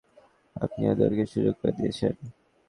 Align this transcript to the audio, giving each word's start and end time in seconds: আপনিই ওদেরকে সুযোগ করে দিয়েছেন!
আপনিই 0.55 0.91
ওদেরকে 0.93 1.23
সুযোগ 1.25 1.55
করে 1.59 1.73
দিয়েছেন! 1.77 2.13